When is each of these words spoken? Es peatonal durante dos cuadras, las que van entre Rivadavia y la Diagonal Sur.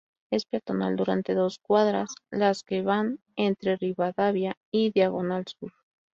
Es 0.31 0.47
peatonal 0.47 0.95
durante 0.95 1.35
dos 1.35 1.59
cuadras, 1.59 2.09
las 2.31 2.63
que 2.63 2.81
van 2.81 3.19
entre 3.35 3.75
Rivadavia 3.77 4.57
y 4.71 4.85
la 4.87 4.91
Diagonal 4.95 5.45
Sur. 5.45 5.73